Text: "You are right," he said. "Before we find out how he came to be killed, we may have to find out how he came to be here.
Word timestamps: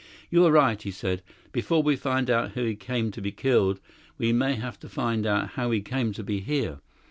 "You 0.31 0.43
are 0.47 0.51
right," 0.51 0.81
he 0.81 0.89
said. 0.89 1.21
"Before 1.51 1.83
we 1.83 1.95
find 1.95 2.31
out 2.31 2.53
how 2.55 2.63
he 2.63 2.73
came 2.75 3.11
to 3.11 3.21
be 3.21 3.31
killed, 3.31 3.79
we 4.17 4.33
may 4.33 4.55
have 4.55 4.79
to 4.79 4.89
find 4.89 5.27
out 5.27 5.49
how 5.49 5.69
he 5.69 5.81
came 5.81 6.11
to 6.13 6.23
be 6.23 6.39
here. 6.39 6.79